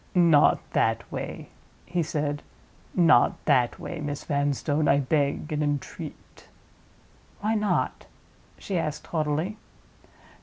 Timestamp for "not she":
7.53-8.79